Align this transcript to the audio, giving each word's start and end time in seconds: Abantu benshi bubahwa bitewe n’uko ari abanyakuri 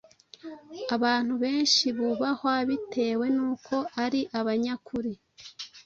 Abantu 0.95 1.33
benshi 1.43 1.85
bubahwa 1.95 2.53
bitewe 2.69 3.25
n’uko 3.35 3.75
ari 4.03 4.21
abanyakuri 4.39 5.11